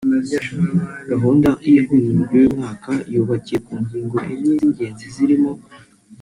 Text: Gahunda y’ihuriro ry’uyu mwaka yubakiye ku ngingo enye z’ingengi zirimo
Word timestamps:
Gahunda 1.09 1.49
y’ihuriro 1.69 2.17
ry’uyu 2.25 2.49
mwaka 2.55 2.91
yubakiye 3.13 3.57
ku 3.65 3.73
ngingo 3.81 4.17
enye 4.31 4.51
z’ingengi 4.59 5.05
zirimo 5.15 5.51